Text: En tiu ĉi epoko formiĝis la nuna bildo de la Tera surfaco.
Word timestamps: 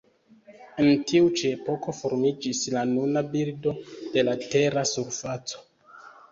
En 0.83 0.87
tiu 1.11 1.29
ĉi 1.41 1.51
epoko 1.57 1.95
formiĝis 1.99 2.63
la 2.77 2.85
nuna 2.95 3.25
bildo 3.37 3.77
de 4.17 4.27
la 4.31 4.37
Tera 4.49 4.89
surfaco. 4.97 5.65